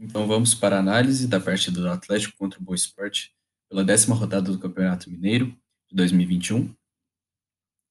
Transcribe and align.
Então 0.00 0.28
vamos 0.28 0.54
para 0.54 0.76
a 0.76 0.78
análise 0.78 1.26
da 1.26 1.40
partida 1.40 1.80
do 1.80 1.88
Atlético 1.88 2.38
contra 2.38 2.60
o 2.60 2.62
Boa 2.62 2.76
Esporte 2.76 3.34
pela 3.68 3.84
décima 3.84 4.14
rodada 4.14 4.52
do 4.52 4.58
Campeonato 4.58 5.10
Mineiro 5.10 5.46
de 5.90 5.96
2021. 5.96 6.72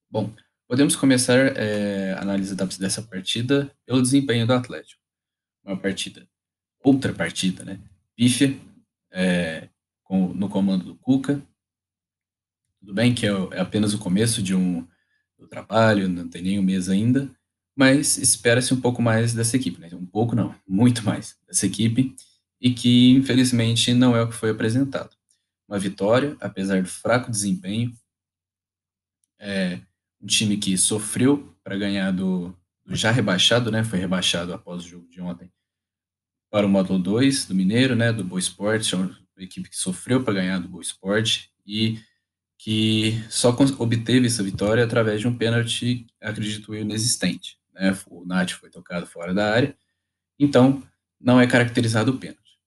Bom, 0.09 0.33
podemos 0.69 0.95
começar 0.95 1.57
é, 1.57 2.13
a 2.13 2.21
análise 2.21 2.55
dessa 2.55 3.01
partida 3.01 3.75
pelo 3.85 4.01
desempenho 4.01 4.47
do 4.47 4.53
Atlético. 4.53 5.01
Uma 5.65 5.77
partida, 5.77 6.25
outra 6.81 7.11
partida, 7.13 7.65
né? 7.65 7.77
Pífia, 8.15 8.57
é, 9.11 9.67
com, 10.01 10.29
no 10.33 10.47
comando 10.47 10.85
do 10.85 10.95
Cuca. 10.95 11.43
Tudo 12.79 12.93
bem 12.93 13.13
que 13.13 13.25
é, 13.25 13.31
é 13.51 13.59
apenas 13.59 13.93
o 13.93 13.99
começo 13.99 14.41
de 14.41 14.55
um 14.55 14.87
do 15.37 15.45
trabalho, 15.45 16.07
não 16.07 16.27
tem 16.29 16.41
nem 16.41 16.57
um 16.57 16.63
mês 16.63 16.87
ainda, 16.87 17.29
mas 17.77 18.17
espera-se 18.17 18.73
um 18.73 18.81
pouco 18.81 19.03
mais 19.03 19.35
dessa 19.35 19.55
equipe, 19.55 19.79
né? 19.79 19.87
Um 19.93 20.05
pouco 20.05 20.35
não, 20.35 20.55
muito 20.67 21.05
mais 21.05 21.37
dessa 21.45 21.67
equipe, 21.67 22.15
e 22.59 22.73
que 22.73 23.11
infelizmente 23.11 23.93
não 23.93 24.15
é 24.15 24.23
o 24.23 24.27
que 24.27 24.33
foi 24.33 24.49
apresentado. 24.49 25.15
Uma 25.69 25.77
vitória, 25.77 26.35
apesar 26.39 26.81
do 26.81 26.89
fraco 26.89 27.29
desempenho, 27.29 27.93
é 29.39 29.79
um 30.19 30.25
time 30.25 30.57
que 30.57 30.75
sofreu 30.75 31.55
para 31.63 31.77
ganhar 31.77 32.09
do, 32.09 32.51
do, 32.83 32.95
já 32.95 33.11
rebaixado, 33.11 33.69
né? 33.69 33.83
Foi 33.83 33.99
rebaixado 33.99 34.53
após 34.55 34.83
o 34.83 34.87
jogo 34.87 35.07
de 35.07 35.21
ontem 35.21 35.51
para 36.49 36.65
o 36.65 36.69
módulo 36.69 36.97
2 36.97 37.45
do 37.45 37.53
Mineiro, 37.53 37.95
né? 37.95 38.11
Do 38.11 38.23
Boa 38.23 38.39
Esporte, 38.39 38.95
uma 38.95 39.15
equipe 39.37 39.69
que 39.69 39.77
sofreu 39.77 40.23
para 40.23 40.33
ganhar 40.33 40.57
do 40.57 40.67
Boa 40.67 40.81
Esporte 40.81 41.51
e 41.63 41.99
que 42.57 43.23
só 43.29 43.49
obteve 43.77 44.25
essa 44.25 44.41
vitória 44.41 44.83
através 44.83 45.21
de 45.21 45.27
um 45.27 45.37
pênalti, 45.37 46.07
acredito 46.19 46.73
eu, 46.73 46.81
inexistente 46.81 47.57
né? 47.77 47.97
O 48.07 48.25
Nath 48.25 48.51
foi 48.51 48.69
tocado 48.69 49.05
fora 49.05 49.33
da 49.33 49.53
área, 49.53 49.77
então 50.39 50.83
não 51.19 51.39
é 51.39 51.47
caracterizado 51.47 52.11
o 52.11 52.17
pênalti. 52.17 52.59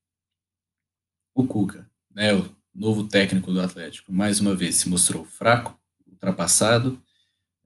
O 1.35 1.47
Cuca, 1.47 1.89
né, 2.11 2.35
o 2.35 2.49
novo 2.75 3.07
técnico 3.07 3.53
do 3.53 3.61
Atlético, 3.61 4.13
mais 4.13 4.41
uma 4.41 4.55
vez 4.55 4.77
se 4.77 4.89
mostrou 4.89 5.25
fraco, 5.25 5.79
ultrapassado, 6.07 7.01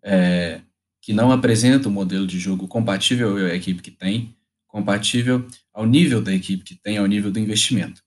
é, 0.03 0.61
que 1.01 1.13
não 1.13 1.33
apresenta 1.33 1.89
um 1.89 1.93
modelo 1.93 2.27
de 2.27 2.39
jogo 2.39 2.69
compatível 2.69 3.37
à 3.37 3.55
equipe 3.55 3.83
que 3.83 3.91
tem, 3.91 4.37
compatível 4.67 5.47
ao 5.73 5.87
nível 5.87 6.23
da 6.23 6.33
equipe 6.33 6.65
que 6.65 6.75
tem, 6.75 6.99
ao 6.99 7.07
nível 7.07 7.31
do 7.31 7.39
investimento. 7.39 8.03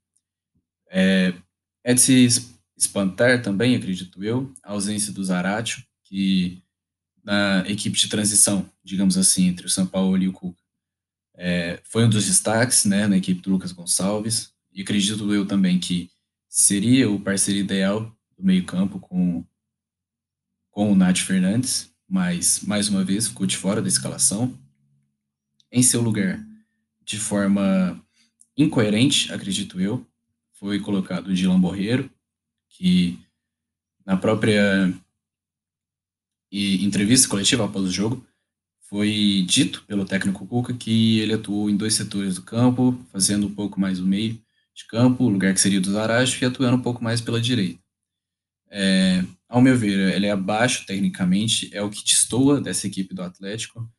É, 0.89 1.33
é 1.83 1.93
de 1.93 2.01
se 2.01 2.57
espantar 2.77 3.41
também, 3.41 3.75
acredito 3.75 4.23
eu, 4.23 4.53
a 4.63 4.71
ausência 4.71 5.11
do 5.11 5.23
Zaratio, 5.23 5.83
que 6.03 6.63
na 7.27 7.65
equipe 7.67 7.99
de 7.99 8.07
transição, 8.07 8.65
digamos 8.81 9.17
assim, 9.17 9.47
entre 9.47 9.65
o 9.65 9.69
São 9.69 9.85
Paulo 9.85 10.17
e 10.17 10.29
o 10.29 10.31
Cuca. 10.31 10.63
É, 11.35 11.81
foi 11.83 12.05
um 12.05 12.09
dos 12.09 12.25
destaques 12.25 12.85
né, 12.85 13.05
na 13.05 13.17
equipe 13.17 13.41
do 13.41 13.49
Lucas 13.49 13.73
Gonçalves, 13.73 14.53
e 14.71 14.81
acredito 14.81 15.33
eu 15.33 15.45
também 15.45 15.77
que 15.77 16.09
seria 16.47 17.11
o 17.11 17.19
parceiro 17.19 17.59
ideal 17.59 18.15
do 18.37 18.45
meio-campo 18.45 18.97
com, 18.97 19.43
com 20.71 20.93
o 20.93 20.95
Nath 20.95 21.17
Fernandes, 21.17 21.93
mas 22.07 22.61
mais 22.61 22.87
uma 22.87 23.03
vez 23.03 23.27
ficou 23.27 23.45
de 23.45 23.57
fora 23.57 23.81
da 23.81 23.89
escalação. 23.89 24.57
Em 25.69 25.83
seu 25.83 26.01
lugar, 26.01 26.41
de 27.03 27.19
forma 27.19 28.01
incoerente, 28.55 29.33
acredito 29.33 29.81
eu, 29.81 30.07
foi 30.53 30.79
colocado 30.79 31.27
o 31.27 31.33
Dilan 31.33 31.59
Borreiro, 31.59 32.09
que 32.69 33.19
na 34.05 34.15
própria 34.15 34.93
e 36.51 36.83
entrevista 36.85 37.27
coletiva 37.27 37.65
após 37.65 37.85
o 37.85 37.91
jogo, 37.91 38.25
foi 38.89 39.45
dito 39.47 39.83
pelo 39.85 40.05
técnico 40.05 40.45
Cuca 40.47 40.73
que 40.73 41.19
ele 41.19 41.33
atuou 41.33 41.69
em 41.69 41.75
dois 41.75 41.93
setores 41.93 42.35
do 42.35 42.41
campo, 42.41 42.97
fazendo 43.11 43.47
um 43.47 43.53
pouco 43.53 43.79
mais 43.79 43.99
o 43.99 44.05
meio 44.05 44.39
de 44.73 44.85
campo, 44.87 45.25
o 45.25 45.29
lugar 45.29 45.53
que 45.53 45.59
seria 45.59 45.81
do 45.81 45.91
Zaracho, 45.91 46.41
e 46.41 46.45
atuando 46.45 46.77
um 46.77 46.81
pouco 46.81 47.03
mais 47.03 47.19
pela 47.19 47.41
direita. 47.41 47.79
É, 48.69 49.23
ao 49.49 49.61
meu 49.61 49.77
ver, 49.77 50.13
ele 50.13 50.25
é 50.25 50.31
abaixo 50.31 50.85
tecnicamente, 50.85 51.69
é 51.73 51.81
o 51.81 51.89
que 51.89 52.03
destoa 52.03 52.61
dessa 52.61 52.87
equipe 52.87 53.13
do 53.13 53.23
Atlético, 53.23 53.89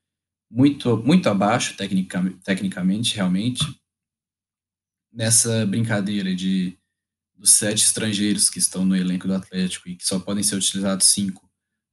muito, 0.50 0.96
muito 0.98 1.28
abaixo 1.28 1.76
tecnica, 1.76 2.22
tecnicamente, 2.44 3.14
realmente, 3.14 3.64
nessa 5.12 5.66
brincadeira 5.66 6.34
de 6.34 6.78
dos 7.34 7.50
sete 7.52 7.84
estrangeiros 7.84 8.50
que 8.50 8.58
estão 8.58 8.84
no 8.84 8.96
elenco 8.96 9.28
do 9.28 9.34
Atlético 9.34 9.88
e 9.88 9.94
que 9.94 10.04
só 10.04 10.18
podem 10.18 10.42
ser 10.42 10.56
utilizados 10.56 11.06
cinco 11.06 11.47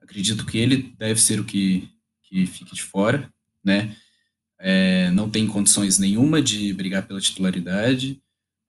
Acredito 0.05 0.45
que 0.45 0.59
ele 0.59 0.93
deve 0.99 1.19
ser 1.19 1.39
o 1.39 1.43
que, 1.43 1.89
que 2.21 2.45
fique 2.45 2.75
de 2.75 2.83
fora, 2.83 3.27
né? 3.63 3.95
É, 4.59 5.09
não 5.11 5.29
tem 5.29 5.47
condições 5.47 5.97
nenhuma 5.97 6.41
de 6.43 6.71
brigar 6.73 7.07
pela 7.07 7.19
titularidade. 7.19 8.21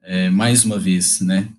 É, 0.03 0.31
mais 0.31 0.65
uma 0.65 0.79
vez, 0.79 1.21
né? 1.21 1.53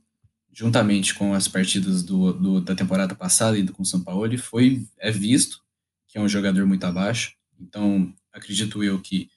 Juntamente 0.52 1.14
com 1.14 1.32
as 1.34 1.48
partidas 1.48 2.02
do, 2.02 2.34
do, 2.34 2.62
da 2.62 2.74
temporada 2.74 3.14
passada 3.14 3.56
e 3.58 3.62
do 3.62 3.72
com 3.72 3.84
o 3.84 3.86
São 3.86 4.04
Paulo, 4.04 4.36
foi 4.40 4.84
é 4.98 5.12
visto 5.12 5.62
que 6.08 6.18
é 6.18 6.22
um 6.22 6.28
jogador 6.28 6.66
muito 6.66 6.84
abaixo. 6.84 7.36
Então, 7.60 8.12
acredito 8.34 8.84
eu 8.84 9.00
que 9.00 9.30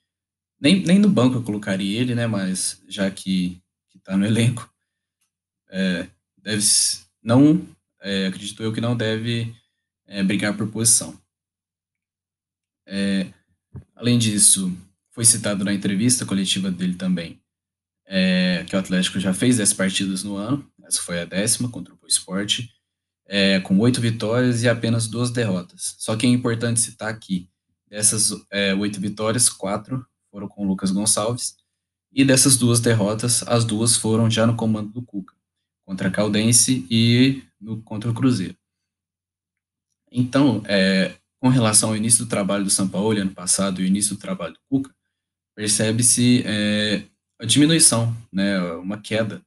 nem, 0.59 0.83
nem 0.83 0.99
no 0.99 1.09
banco 1.09 1.37
eu 1.37 1.43
colocaria 1.43 2.01
ele, 2.01 2.15
né? 2.15 2.27
Mas 2.27 2.83
já 2.89 3.11
que 3.11 3.61
está 3.95 4.17
no 4.17 4.25
elenco, 4.25 4.73
é, 5.69 6.09
deve 6.39 6.65
não 7.23 7.69
é, 8.01 8.27
acredito 8.27 8.63
eu 8.63 8.73
que 8.73 8.81
não 8.81 8.97
deve 8.97 9.55
é, 10.11 10.23
brigar 10.23 10.55
por 10.55 10.71
posição. 10.71 11.19
É, 12.87 13.33
além 13.97 14.19
disso, 14.19 14.77
foi 15.11 15.25
citado 15.25 15.65
na 15.65 15.73
entrevista 15.73 16.27
coletiva 16.27 16.71
dele 16.71 16.97
também 16.97 17.41
é, 18.11 18.65
que 18.65 18.75
o 18.75 18.79
Atlético 18.79 19.21
já 19.21 19.33
fez 19.33 19.57
10 19.59 19.73
partidas 19.75 20.25
no 20.25 20.35
ano, 20.35 20.69
essa 20.83 21.01
foi 21.01 21.21
a 21.21 21.25
décima 21.25 21.69
contra 21.69 21.95
o 21.95 22.07
Esporte, 22.09 22.69
é, 23.29 23.61
com 23.61 23.79
oito 23.79 24.01
vitórias 24.01 24.65
e 24.65 24.69
apenas 24.69 25.07
duas 25.07 25.31
derrotas. 25.31 25.95
Só 25.97 26.17
que 26.17 26.27
é 26.27 26.29
importante 26.29 26.81
citar 26.81 27.09
aqui, 27.09 27.49
dessas 27.89 28.33
é, 28.51 28.75
oito 28.75 29.01
vitórias, 29.01 29.49
quatro 29.49 30.05
foram 30.29 30.49
com 30.49 30.65
o 30.65 30.69
Lucas 30.69 30.91
Gonçalves, 30.91 31.55
e 32.13 32.25
dessas 32.25 32.57
duas 32.57 32.81
derrotas, 32.81 33.45
as 33.47 33.65
duas 33.65 33.95
foram 33.95 34.29
já 34.29 34.45
no 34.45 34.57
comando 34.57 34.91
do 34.91 35.03
Cuca, 35.03 35.33
contra 35.85 36.09
a 36.09 36.11
Caldense 36.11 36.85
e 36.91 37.45
no, 37.61 37.81
contra 37.81 38.11
o 38.11 38.15
Cruzeiro. 38.15 38.57
Então, 40.11 40.63
é, 40.67 41.15
com 41.39 41.49
relação 41.49 41.91
ao 41.91 41.97
início 41.97 42.25
do 42.25 42.29
trabalho 42.29 42.65
do 42.65 42.71
São 42.71 42.89
Paulo 42.89 43.19
ano 43.19 43.33
passado 43.33 43.81
e 43.81 43.85
o 43.85 43.87
início 43.87 44.15
do 44.15 44.21
trabalho 44.21 44.55
do 44.55 44.61
Cuca, 44.69 44.95
percebe-se 45.55 46.43
é, 46.45 47.05
a 47.39 47.45
diminuição, 47.45 48.17
né, 48.33 48.61
uma 48.75 48.99
queda 49.01 49.43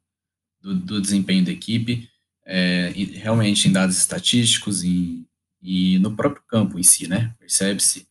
do, 0.62 0.76
do 0.76 1.02
desempenho 1.02 1.46
da 1.46 1.52
equipe, 1.52 2.10
é, 2.46 2.90
realmente 3.14 3.68
em 3.68 3.72
dados 3.72 3.98
estatísticos 3.98 4.84
e, 4.84 5.26
e 5.62 6.00
no 6.00 6.16
próprio 6.16 6.44
campo 6.48 6.80
em 6.80 6.84
si, 6.84 7.08
né, 7.08 7.34
percebe-se 7.40 8.08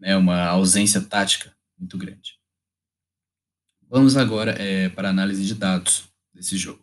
né, 0.00 0.16
uma 0.16 0.44
ausência 0.46 1.00
tática 1.00 1.54
muito 1.78 1.98
grande. 1.98 2.38
Vamos 3.88 4.16
agora 4.16 4.52
é, 4.52 4.88
para 4.88 5.08
a 5.08 5.10
análise 5.10 5.44
de 5.44 5.54
dados 5.54 6.04
desse 6.32 6.56
jogo. 6.56 6.80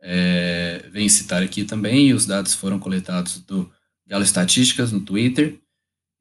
É, 0.00 0.88
venho 0.90 1.08
citar 1.08 1.42
aqui 1.42 1.64
também, 1.64 2.12
os 2.12 2.26
dados 2.26 2.54
foram 2.54 2.78
coletados 2.78 3.40
do 3.40 3.72
Galo 4.08 4.24
Estatísticas 4.24 4.90
no 4.90 5.00
Twitter. 5.00 5.60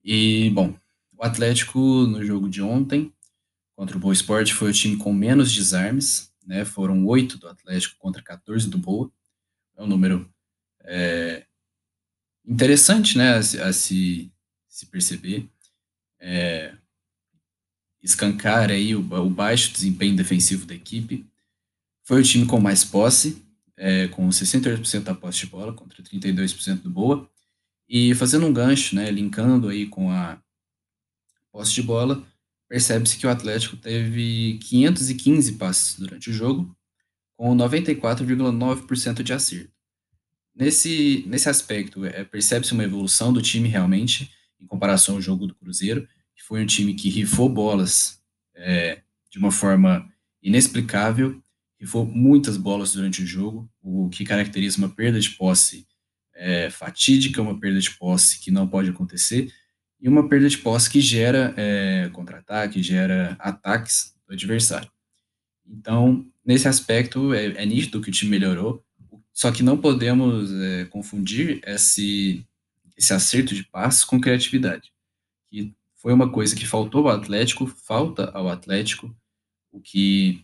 E, 0.04 0.50
bom, 0.50 0.78
o 1.18 1.24
Atlético 1.24 1.80
no 1.80 2.24
jogo 2.24 2.50
de 2.50 2.62
ontem 2.62 3.12
contra 3.76 3.96
o 3.96 4.00
Boa 4.00 4.14
Esporte 4.14 4.54
foi 4.54 4.72
o 4.72 4.74
time 4.74 4.98
com 4.98 5.14
menos 5.14 5.54
desarmes, 5.54 6.32
né? 6.46 6.66
Foram 6.66 7.06
oito 7.06 7.38
do 7.38 7.48
Atlético 7.48 7.96
contra 7.98 8.22
14 8.22 8.70
do 8.70 8.78
Boa. 8.78 9.12
É 9.78 9.82
um 9.82 9.88
número 9.88 10.30
é, 10.84 11.46
interessante, 12.46 13.18
né, 13.18 13.36
a, 13.36 13.40
a, 13.40 13.74
se, 13.74 14.32
se 14.68 14.86
perceber. 14.88 15.50
É, 16.20 16.76
escancar 18.02 18.72
aí 18.72 18.96
o, 18.96 19.00
o, 19.00 19.30
baixo 19.30 19.72
desempenho 19.72 20.16
defensivo 20.16 20.66
da 20.66 20.74
equipe. 20.74 21.26
Foi 22.04 22.22
o 22.22 22.24
time 22.24 22.46
com 22.46 22.60
mais 22.60 22.84
posse, 22.84 23.46
é, 23.76 24.08
com 24.08 24.28
68% 24.28 25.04
da 25.04 25.14
posse 25.14 25.40
de 25.40 25.48
bola 25.48 25.74
contra 25.74 26.02
32% 26.02 26.82
do 26.82 26.90
Boa. 26.90 27.30
E 27.88 28.14
fazendo 28.16 28.46
um 28.46 28.54
gancho, 28.54 28.96
né, 28.96 29.10
linkando 29.10 29.70
aí 29.70 29.86
com 29.86 30.12
a 30.12 30.42
posse 31.52 31.74
de 31.74 31.82
bola, 31.82 32.26
percebe-se 32.68 33.18
que 33.18 33.26
o 33.26 33.30
Atlético 33.30 33.78
teve 33.78 34.60
515 34.64 35.54
passes 35.54 35.98
durante 35.98 36.30
o 36.30 36.34
jogo, 36.34 36.76
com 37.38 37.56
94,9% 37.56 39.24
de 39.24 39.34
acerto. 39.34 39.72
Nesse, 40.56 41.24
nesse 41.28 41.50
aspecto, 41.50 42.04
é, 42.04 42.24
percebe-se 42.24 42.74
uma 42.74 42.84
evolução 42.84 43.32
do 43.32 43.42
time 43.42 43.70
realmente, 43.70 44.32
em 44.60 44.66
comparação 44.66 45.16
ao 45.16 45.22
jogo 45.22 45.46
do 45.46 45.56
Cruzeiro, 45.56 46.08
que 46.36 46.44
foi 46.44 46.62
um 46.62 46.66
time 46.66 46.96
que 46.96 47.10
rifou 47.10 47.48
bolas 47.48 48.20
é, 48.56 49.02
de 49.30 49.38
uma 49.38 49.52
forma 49.52 50.12
inexplicável, 50.42 51.42
rifou 51.80 52.06
muitas 52.06 52.58
bolas 52.58 52.94
durante 52.94 53.22
o 53.22 53.26
jogo, 53.26 53.70
o 53.82 54.10
que 54.10 54.26
caracteriza 54.26 54.80
uma 54.80 54.90
perda 54.90 55.20
de 55.20 55.30
posse 55.32 55.88
é, 56.38 56.70
fatídica, 56.70 57.42
uma 57.42 57.60
perda 57.60 57.80
de 57.80 57.92
posse 57.92 58.40
que 58.40 58.52
não 58.52 58.68
pode 58.68 58.90
acontecer, 58.90 59.52
e 60.00 60.08
uma 60.08 60.30
perda 60.30 60.48
de 60.48 60.58
posse 60.58 60.90
que 60.90 61.02
gera 61.02 61.54
é, 61.58 62.10
contra-ataque, 62.14 62.84
gera 62.84 63.36
ataques 63.40 64.16
do 64.28 64.34
adversário. 64.34 64.90
Então, 65.68 66.26
nesse 66.46 66.68
aspecto, 66.68 67.34
é, 67.34 67.48
é 67.48 67.66
nítido 67.66 68.00
que 68.02 68.10
o 68.10 68.14
time 68.14 68.32
melhorou, 68.32 68.84
só 69.34 69.52
que 69.52 69.64
não 69.64 69.78
podemos 69.78 70.52
é, 70.54 70.86
confundir 70.86 71.62
esse, 71.66 72.46
esse 72.96 73.14
acerto 73.14 73.54
de 73.54 73.64
passes 73.64 74.04
com 74.04 74.22
criatividade, 74.22 74.92
que 75.48 75.74
foi 75.96 76.14
uma 76.14 76.32
coisa 76.32 76.56
que 76.56 76.66
faltou 76.66 77.08
ao 77.08 77.18
Atlético, 77.18 77.68
falta 77.68 78.32
ao 78.32 78.50
Atlético, 78.50 79.16
o 79.72 79.80
que, 79.80 80.44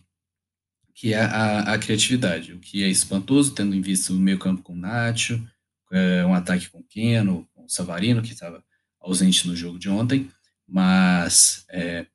que 0.94 1.12
é 1.12 1.20
a, 1.20 1.72
a 1.72 1.78
criatividade, 1.78 2.52
o 2.52 2.58
que 2.58 2.84
é 2.84 2.88
espantoso, 2.88 3.54
tendo 3.54 3.74
em 3.74 3.80
vista 3.80 4.12
o 4.12 4.16
meio 4.16 4.38
campo 4.38 4.62
com 4.62 4.74
o 4.74 4.76
Nacho, 4.76 5.44
é, 5.94 6.26
um 6.26 6.34
ataque 6.34 6.68
com 6.68 6.78
o 6.78 6.84
Keno, 6.84 7.48
com 7.54 7.64
o 7.64 7.68
Savarino, 7.68 8.22
que 8.22 8.32
estava 8.32 8.64
ausente 9.00 9.46
no 9.46 9.54
jogo 9.54 9.78
de 9.78 9.88
ontem, 9.88 10.30
mas 10.66 11.64
é, 11.70 12.06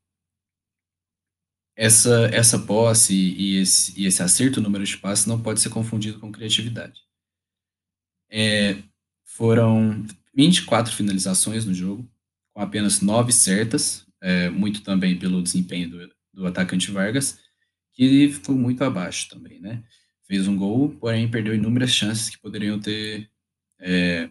essa, 1.75 2.29
essa 2.33 2.59
posse 2.59 3.13
e 3.13 3.57
esse, 3.57 3.99
e 3.99 4.05
esse 4.05 4.21
acerto 4.21 4.59
número 4.59 4.83
de 4.83 4.97
passes 4.97 5.25
não 5.25 5.41
pode 5.41 5.61
ser 5.61 5.69
confundido 5.69 6.19
com 6.19 6.31
criatividade. 6.31 7.01
É, 8.29 8.77
foram 9.23 10.05
24 10.35 10.93
finalizações 10.93 11.65
no 11.65 11.73
jogo, 11.73 12.09
com 12.53 12.61
apenas 12.61 13.01
9 13.01 13.31
certas, 13.31 14.05
é, 14.21 14.49
muito 14.49 14.81
também 14.81 15.17
pelo 15.17 15.41
desempenho 15.41 15.89
do, 15.89 16.09
do 16.33 16.47
atacante 16.47 16.91
Vargas, 16.91 17.39
que 17.93 18.29
ficou 18.29 18.55
muito 18.55 18.83
abaixo 18.83 19.29
também, 19.29 19.59
né? 19.61 19.83
Fez 20.27 20.47
um 20.47 20.57
gol, 20.57 20.89
porém 20.99 21.31
perdeu 21.31 21.55
inúmeras 21.55 21.91
chances 21.91 22.29
que 22.29 22.39
poderiam 22.39 22.79
ter 22.79 23.29
é, 23.79 24.29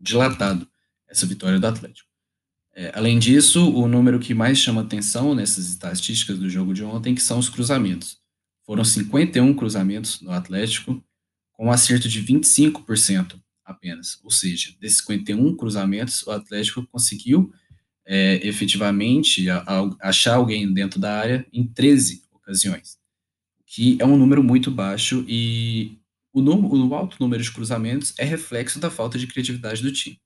dilatado 0.00 0.68
essa 1.08 1.26
vitória 1.26 1.58
do 1.58 1.66
Atlético. 1.66 2.08
É, 2.74 2.90
além 2.94 3.18
disso, 3.18 3.72
o 3.72 3.86
número 3.86 4.18
que 4.18 4.34
mais 4.34 4.58
chama 4.58 4.80
atenção 4.80 5.34
nessas 5.34 5.68
estatísticas 5.68 6.38
do 6.38 6.50
jogo 6.50 6.74
de 6.74 6.82
ontem 6.82 7.14
que 7.14 7.22
são 7.22 7.38
os 7.38 7.48
cruzamentos. 7.48 8.18
Foram 8.66 8.84
51 8.84 9.54
cruzamentos 9.54 10.20
no 10.20 10.32
Atlético, 10.32 11.02
com 11.52 11.66
um 11.66 11.70
acerto 11.70 12.08
de 12.08 12.22
25% 12.22 13.40
apenas. 13.64 14.18
Ou 14.24 14.30
seja, 14.30 14.74
desses 14.80 14.98
51 14.98 15.56
cruzamentos, 15.56 16.26
o 16.26 16.32
Atlético 16.32 16.84
conseguiu 16.86 17.52
é, 18.06 18.46
efetivamente 18.46 19.48
a, 19.48 19.58
a, 19.58 20.08
achar 20.08 20.34
alguém 20.34 20.72
dentro 20.72 20.98
da 20.98 21.16
área 21.18 21.46
em 21.52 21.66
13 21.66 22.22
ocasiões, 22.32 22.98
que 23.66 23.96
é 24.00 24.04
um 24.04 24.16
número 24.16 24.42
muito 24.42 24.70
baixo 24.70 25.24
e 25.28 25.98
o, 26.34 26.88
o 26.88 26.94
alto 26.94 27.16
número 27.20 27.42
de 27.42 27.52
cruzamentos 27.52 28.12
é 28.18 28.24
reflexo 28.24 28.78
da 28.78 28.90
falta 28.90 29.18
de 29.18 29.26
criatividade 29.26 29.82
do 29.82 29.92
time 29.92 30.18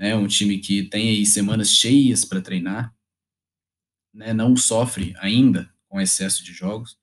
né? 0.00 0.16
Um 0.16 0.26
time 0.26 0.56
que 0.58 0.84
tem 0.84 1.10
aí 1.10 1.26
semanas 1.26 1.70
cheias 1.70 2.24
para 2.24 2.40
treinar, 2.40 2.94
né? 4.14 4.32
Não 4.32 4.56
sofre 4.56 5.14
ainda 5.18 5.70
com 5.88 6.00
excesso 6.00 6.42
de 6.42 6.54
jogos 6.54 6.96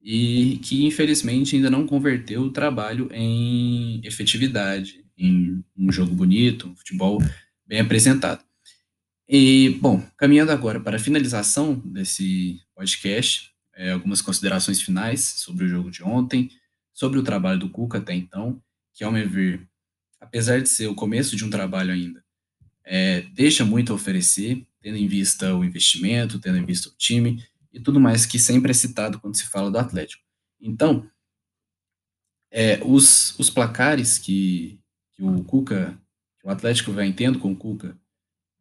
e 0.00 0.58
que 0.62 0.86
infelizmente 0.86 1.54
ainda 1.54 1.68
não 1.68 1.86
converteu 1.86 2.40
o 2.40 2.50
trabalho 2.50 3.10
em 3.12 4.00
efetividade, 4.02 5.04
em 5.18 5.62
um 5.76 5.92
jogo 5.92 6.14
bonito, 6.14 6.68
um 6.68 6.76
futebol 6.76 7.18
bem 7.66 7.80
apresentado. 7.80 8.42
E, 9.28 9.78
bom, 9.80 10.02
caminhando 10.16 10.50
agora 10.50 10.80
para 10.80 10.96
a 10.96 11.00
finalização 11.00 11.74
desse 11.74 12.58
podcast, 12.74 13.52
é, 13.74 13.92
algumas 13.92 14.22
considerações 14.22 14.80
finais 14.80 15.20
sobre 15.20 15.66
o 15.66 15.68
jogo 15.68 15.90
de 15.90 16.02
ontem, 16.02 16.50
sobre 17.00 17.18
o 17.18 17.22
trabalho 17.22 17.58
do 17.58 17.70
Cuca 17.70 17.96
até 17.96 18.14
então, 18.14 18.62
que, 18.92 19.02
ao 19.02 19.10
meu 19.10 19.26
ver, 19.26 19.66
apesar 20.20 20.60
de 20.60 20.68
ser 20.68 20.86
o 20.86 20.94
começo 20.94 21.34
de 21.34 21.42
um 21.42 21.48
trabalho 21.48 21.94
ainda, 21.94 22.22
é, 22.84 23.22
deixa 23.32 23.64
muito 23.64 23.90
a 23.90 23.94
oferecer, 23.94 24.66
tendo 24.82 24.98
em 24.98 25.08
vista 25.08 25.54
o 25.56 25.64
investimento, 25.64 26.38
tendo 26.38 26.58
em 26.58 26.64
vista 26.66 26.90
o 26.90 26.94
time 26.98 27.42
e 27.72 27.80
tudo 27.80 27.98
mais 27.98 28.26
que 28.26 28.38
sempre 28.38 28.72
é 28.72 28.74
citado 28.74 29.18
quando 29.18 29.34
se 29.34 29.46
fala 29.46 29.70
do 29.70 29.78
Atlético. 29.78 30.22
Então, 30.60 31.08
é, 32.50 32.78
os, 32.84 33.34
os 33.38 33.48
placares 33.48 34.18
que, 34.18 34.78
que 35.14 35.22
o 35.22 35.42
Cuca, 35.44 35.98
que 36.38 36.46
o 36.46 36.50
Atlético 36.50 36.92
vai 36.92 37.10
tendo 37.14 37.38
com 37.38 37.52
o 37.52 37.56
Cuca, 37.56 37.96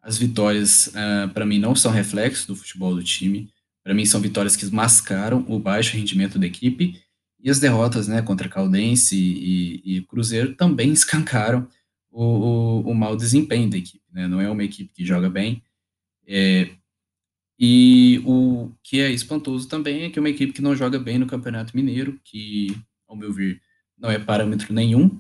as 0.02 0.18
vitórias, 0.18 0.88
uh, 0.88 1.28
para 1.34 1.46
mim, 1.46 1.60
não 1.60 1.76
são 1.76 1.92
reflexos 1.92 2.46
do 2.46 2.56
futebol 2.56 2.96
do 2.96 3.04
time. 3.04 3.52
Para 3.84 3.94
mim, 3.94 4.06
são 4.06 4.22
vitórias 4.22 4.56
que 4.56 4.66
mascaram 4.68 5.46
o 5.50 5.60
baixo 5.60 5.98
rendimento 5.98 6.40
da 6.40 6.48
equipe. 6.48 7.04
E 7.42 7.50
as 7.50 7.60
derrotas 7.60 8.08
né, 8.08 8.22
contra 8.22 8.50
Caldense 8.50 9.16
e, 9.16 9.98
e, 9.98 10.02
Cruzeiro 10.02 10.56
também 10.56 10.92
escancaram 10.94 11.68
o, 12.12 12.24
o, 12.24 12.92
o 12.92 12.96
mau 12.96 13.16
desempenho 13.16 13.70
da 13.70 13.78
equipe. 13.78 14.04
Né? 14.12 14.28
Não 14.28 14.42
é 14.42 14.50
uma 14.50 14.64
equipe 14.64 14.94
que 14.94 15.06
joga 15.06 15.30
bem. 15.30 15.64
É, 16.28 16.70
e 17.58 18.22
o 18.26 18.72
que 18.84 19.00
é 19.02 19.12
espantoso 19.12 19.68
também 19.68 20.04
é 20.04 20.10
que 20.10 20.18
é 20.18 20.22
uma 20.22 20.30
equipe 20.30 20.54
que 20.54 20.62
não 20.62 20.76
joga 20.76 20.98
bem 21.00 21.18
no 21.18 21.28
Campeonato 21.28 21.76
Mineiro, 21.76 22.20
que, 22.24 22.78
ao 23.08 23.16
meu 23.16 23.34
ver, 23.34 23.62
não 23.98 24.10
é 24.10 24.18
parâmetro 24.18 24.74
nenhum 24.74 25.18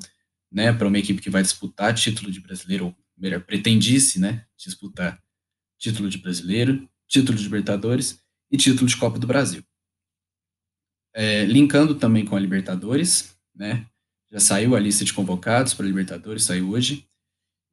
né, 0.52 0.72
para 0.72 0.88
uma 0.88 0.98
equipe 0.98 1.22
que 1.22 1.30
vai 1.30 1.42
disputar 1.42 1.94
título 1.94 2.32
de 2.32 2.40
brasileiro, 2.40 2.88
ou 2.88 2.96
melhor, 3.18 3.42
pretendisse 3.42 4.20
né, 4.20 4.46
disputar 4.58 5.22
título 5.78 6.10
de 6.10 6.18
brasileiro, 6.18 6.90
título 7.08 7.38
de 7.38 7.44
Libertadores 7.44 8.22
e 8.52 8.58
título 8.58 8.88
de 8.88 8.98
Copa 8.98 9.20
do 9.20 9.28
Brasil. 9.28 9.64
É, 11.14 11.46
linkando 11.46 11.96
também 11.96 12.26
com 12.26 12.36
a 12.36 12.40
Libertadores, 12.40 13.36
né, 13.56 13.86
já 14.32 14.40
saiu 14.40 14.76
a 14.76 14.80
lista 14.80 15.04
de 15.04 15.14
convocados 15.14 15.74
para 15.74 15.86
a 15.86 15.88
Libertadores, 15.88 16.44
saiu 16.44 16.70
hoje, 16.70 17.08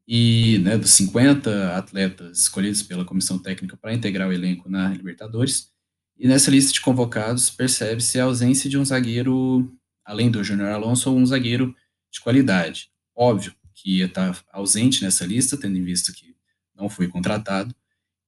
e 0.09 0.59
né, 0.61 0.79
dos 0.79 0.91
50 0.91 1.77
atletas 1.77 2.41
escolhidos 2.41 2.83
pela 2.83 3.05
comissão 3.05 3.39
técnica 3.39 3.77
para 3.77 3.93
integrar 3.93 4.29
o 4.29 4.33
elenco 4.33 4.69
na 4.69 4.89
Libertadores. 4.89 5.71
E 6.17 6.27
nessa 6.27 6.51
lista 6.51 6.73
de 6.73 6.81
convocados 6.81 7.51
percebe-se 7.51 8.19
a 8.19 8.25
ausência 8.25 8.71
de 8.71 8.79
um 8.79 8.85
zagueiro, 8.85 9.71
além 10.05 10.31
do 10.31 10.43
Júnior 10.43 10.71
Alonso, 10.71 11.15
um 11.15 11.27
zagueiro 11.27 11.75
de 12.11 12.21
qualidade. 12.21 12.91
Óbvio 13.15 13.55
que 13.75 13.99
ia 13.99 14.07
estar 14.07 14.39
ausente 14.53 15.03
nessa 15.03 15.27
lista, 15.27 15.57
tendo 15.57 15.77
em 15.77 15.85
vista 15.85 16.13
que 16.13 16.35
não 16.75 16.89
foi 16.89 17.09
contratado. 17.09 17.75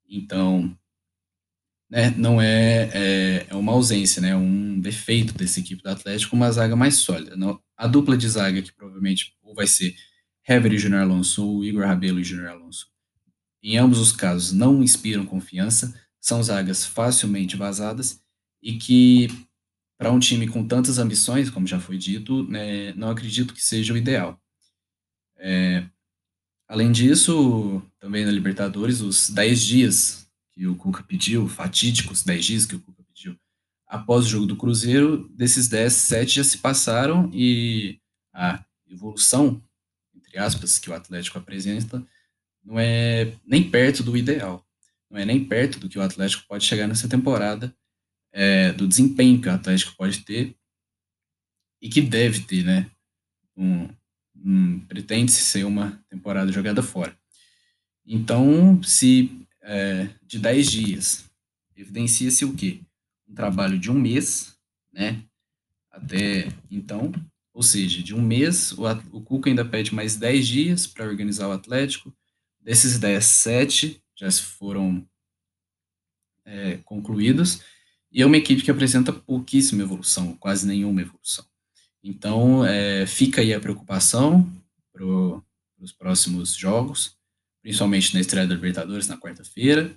Então, 0.09 0.77
né, 1.91 2.11
não 2.17 2.41
é, 2.41 2.91
é, 2.93 3.47
é, 3.49 3.55
uma 3.55 3.73
ausência, 3.73 4.21
né, 4.21 4.37
um 4.37 4.79
defeito 4.79 5.33
dessa 5.35 5.61
equipe 5.61 5.83
do 5.83 5.89
Atlético, 5.89 6.37
uma 6.37 6.51
zaga 6.51 6.77
mais 6.77 6.97
sólida. 6.97 7.37
Não, 7.37 7.61
a 7.77 7.87
dupla 7.87 8.17
de 8.17 8.29
zaga, 8.29 8.61
que 8.61 8.73
provavelmente 8.73 9.35
ou 9.43 9.55
vai 9.55 9.67
ser 9.67 9.97
Hever 10.47 10.73
e 10.73 10.79
Júnior 10.79 11.03
Alonso 11.03 11.47
ou 11.47 11.65
Igor 11.65 11.87
Rabelo 11.87 12.21
e 12.21 12.25
Júnior 12.25 12.49
Alonso, 12.49 12.89
em 13.63 13.77
ambos 13.79 13.99
os 13.99 14.13
casos 14.13 14.53
não 14.53 14.83
inspiram 14.83 15.27
confiança, 15.27 15.95
são 16.21 16.43
zagas 16.43 16.85
facilmente 16.85 17.57
vazadas 17.57 18.21
e 18.63 18.77
que, 18.77 19.29
para 19.97 20.13
um 20.13 20.19
time 20.19 20.47
com 20.47 20.67
tantas 20.67 20.99
ambições, 20.99 21.49
como 21.51 21.67
já 21.67 21.81
foi 21.81 21.97
dito, 21.97 22.45
né, 22.49 22.93
não 22.95 23.11
acredito 23.11 23.55
que 23.55 23.63
seja 23.65 23.95
o 23.95 23.97
ideal. 23.97 24.39
É, 25.39 25.87
além 26.69 26.93
disso, 26.93 27.83
também 27.99 28.25
na 28.25 28.31
Libertadores, 28.31 29.01
os 29.01 29.31
10 29.31 29.63
dias 29.63 30.28
que 30.59 30.67
o 30.67 30.75
Cuca 30.75 31.05
pediu, 31.05 31.47
fatídicos 31.47 32.25
10 32.25 32.45
dias 32.45 32.67
que 32.67 32.75
o 32.75 32.81
Cuca 32.81 33.05
pediu, 33.05 33.39
após 33.87 34.27
o 34.27 34.29
jogo 34.29 34.45
do 34.45 34.57
Cruzeiro, 34.57 35.29
desses 35.29 35.69
10, 35.69 35.93
7 35.93 36.35
já 36.35 36.43
se 36.45 36.59
passaram 36.59 37.31
e 37.33 38.01
a 38.35 38.65
evolução, 38.91 39.63
entre 40.13 40.37
aspas, 40.37 40.77
que 40.77 40.91
o 40.91 40.95
Atlético 40.95 41.39
apresenta 41.39 42.05
não 42.65 42.77
é 42.77 43.33
nem 43.47 43.71
perto 43.71 44.03
do 44.03 44.17
ideal. 44.17 44.67
Não 45.09 45.19
é 45.19 45.25
nem 45.25 45.43
perto 45.45 45.79
do 45.79 45.89
que 45.89 45.97
o 45.97 46.03
Atlético 46.03 46.45
pode 46.49 46.65
chegar 46.65 46.89
nessa 46.89 47.09
temporada, 47.09 47.73
é, 48.33 48.73
do 48.73 48.89
desempenho 48.89 49.41
que 49.41 49.49
o 49.49 49.53
Atlético 49.53 49.97
pode 49.97 50.25
ter 50.25 50.57
e 51.81 51.89
que 51.89 52.03
deve 52.03 52.41
ter, 52.41 52.65
né? 52.65 52.91
Um, 53.57 53.89
um, 54.35 54.81
Pretende-se 54.81 55.41
ser 55.41 55.65
uma 55.65 56.05
temporada 56.11 56.51
jogada 56.51 56.83
fora. 56.83 57.17
Então, 58.05 58.83
se 58.83 59.38
é, 59.69 60.09
de 60.27 60.39
10 60.39 60.71
dias. 60.71 61.25
Evidencia-se 61.77 62.45
o 62.45 62.55
quê? 62.55 62.81
Um 63.29 63.35
trabalho 63.35 63.79
de 63.79 63.91
um 63.91 63.95
mês, 63.95 64.59
né? 64.93 65.23
Até 65.91 66.49
então, 66.71 67.13
ou 67.53 67.63
seja, 67.63 68.03
de 68.03 68.15
um 68.15 68.23
mês, 68.23 68.73
o, 68.73 68.85
o 69.13 69.21
Cuca 69.21 69.51
ainda 69.51 69.65
pede 69.65 69.95
mais 69.95 70.17
10 70.17 70.49
dias 70.49 70.87
para 70.87 71.05
organizar 71.05 71.49
o 71.49 71.53
Atlético. 71.53 72.13
Desses 72.61 72.99
10, 72.99 73.25
7 73.25 74.03
já 74.17 74.31
foram 74.33 75.07
é, 76.47 76.79
concluídos. 76.79 77.61
E 78.11 78.23
é 78.23 78.27
uma 78.27 78.39
equipe 78.39 78.63
que 78.63 78.71
apresenta 78.71 79.13
pouquíssima 79.13 79.83
evolução, 79.83 80.35
quase 80.37 80.67
nenhuma 80.67 81.03
evolução. 81.03 81.45
Então, 82.03 82.65
é, 82.65 83.05
fica 83.07 83.43
aí 83.43 83.53
a 83.53 83.61
preocupação 83.61 84.51
para 84.91 85.05
os 85.79 85.93
próximos 85.93 86.55
jogos 86.55 87.18
principalmente 87.63 88.15
na 88.15 88.21
estreia 88.21 88.47
da 88.47 88.55
Libertadores 88.55 89.07
na 89.07 89.19
quarta-feira, 89.19 89.93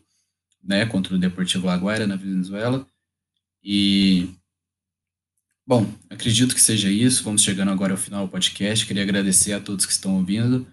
né, 0.63 0.85
contra 0.85 1.15
o 1.15 1.19
Deportivo 1.19 1.67
Laguaira 1.67 2.05
na 2.05 2.15
Venezuela. 2.15 2.85
E 3.63 4.29
bom, 5.65 5.91
acredito 6.09 6.55
que 6.55 6.61
seja 6.61 6.89
isso. 6.89 7.23
Vamos 7.23 7.43
chegando 7.43 7.71
agora 7.71 7.93
ao 7.93 7.97
final 7.97 8.25
do 8.25 8.31
podcast. 8.31 8.85
Queria 8.85 9.03
agradecer 9.03 9.53
a 9.53 9.59
todos 9.59 9.85
que 9.85 9.91
estão 9.91 10.17
ouvindo. 10.17 10.67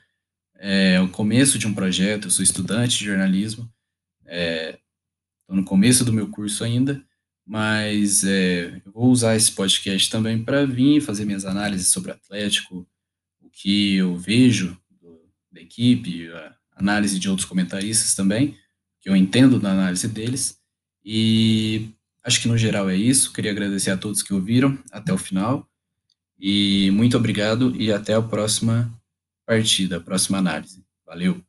É 0.56 1.00
o 1.00 1.08
começo 1.08 1.58
de 1.58 1.66
um 1.66 1.74
projeto. 1.74 2.26
Eu 2.26 2.30
sou 2.30 2.42
estudante 2.42 2.98
de 2.98 3.04
jornalismo. 3.04 3.70
Estou 4.20 4.34
é, 4.34 4.78
no 5.50 5.64
começo 5.64 6.04
do 6.04 6.12
meu 6.12 6.28
curso 6.28 6.64
ainda, 6.64 7.02
mas 7.46 8.24
é, 8.24 8.82
eu 8.84 8.92
vou 8.92 9.10
usar 9.10 9.36
esse 9.36 9.52
podcast 9.52 10.10
também 10.10 10.44
para 10.44 10.66
vir 10.66 11.00
fazer 11.00 11.24
minhas 11.24 11.44
análises 11.44 11.88
sobre 11.88 12.10
Atlético, 12.10 12.86
o 13.40 13.48
que 13.48 13.94
eu 13.94 14.16
vejo 14.16 14.78
do, 15.00 15.18
da 15.50 15.60
equipe, 15.60 16.30
a 16.30 16.57
análise 16.78 17.18
de 17.18 17.28
outros 17.28 17.46
comentaristas 17.46 18.14
também, 18.14 18.56
que 19.00 19.08
eu 19.08 19.16
entendo 19.16 19.58
da 19.58 19.72
análise 19.72 20.08
deles. 20.08 20.58
E 21.04 21.90
acho 22.22 22.40
que 22.40 22.48
no 22.48 22.58
geral 22.58 22.88
é 22.88 22.96
isso. 22.96 23.32
Queria 23.32 23.50
agradecer 23.50 23.90
a 23.90 23.96
todos 23.96 24.22
que 24.22 24.34
ouviram 24.34 24.78
até 24.92 25.12
o 25.12 25.18
final. 25.18 25.68
E 26.38 26.90
muito 26.92 27.16
obrigado 27.16 27.74
e 27.76 27.92
até 27.92 28.14
a 28.14 28.22
próxima 28.22 28.90
partida, 29.44 29.96
a 29.96 30.00
próxima 30.00 30.38
análise. 30.38 30.84
Valeu! 31.04 31.47